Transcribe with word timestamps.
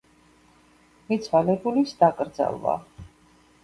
მიცვალებულის 1.13 1.97
დაკრძალვა 2.03 2.79